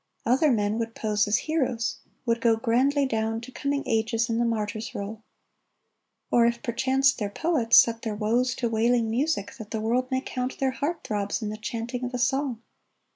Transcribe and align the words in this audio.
Other 0.25 0.49
men 0.51 0.79
Would 0.79 0.95
pose 0.95 1.27
as 1.27 1.37
heroes; 1.37 1.99
would 2.25 2.41
go 2.41 2.55
grandly 2.55 3.05
down 3.05 3.39
To 3.41 3.51
coming 3.51 3.83
ages 3.87 4.31
in 4.31 4.39
the 4.39 4.45
martyr's 4.45 4.95
role; 4.95 5.21
Or, 6.31 6.47
if 6.47 6.63
perchance 6.63 7.13
they're 7.13 7.29
poets, 7.29 7.77
set 7.77 8.01
their 8.01 8.15
woes 8.15 8.55
To 8.55 8.67
wailing 8.67 9.11
music, 9.11 9.53
that 9.59 9.69
the 9.69 9.79
world 9.79 10.09
may 10.09 10.21
count 10.21 10.57
Their 10.57 10.71
heart 10.71 11.03
throbs 11.03 11.43
in 11.43 11.49
the 11.49 11.55
chanting 11.57 12.03
of 12.03 12.15
a 12.15 12.17
song. 12.17 12.63